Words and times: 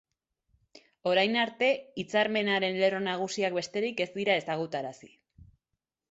Orain 1.09 1.35
arte, 1.41 1.67
hitzarmenaren 2.03 2.79
lerro 2.83 3.01
nagusiak 3.07 3.57
besterik 3.59 4.01
ez 4.07 4.09
dira 4.15 4.39
ezagutarazi. 4.41 5.11